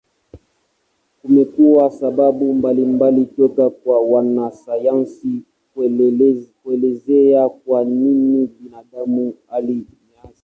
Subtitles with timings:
[1.21, 5.41] Kumekuwa sababu mbalimbali toka kwa wanasayansi
[6.63, 10.39] kuelezea kwa nini binadamu hali nyasi.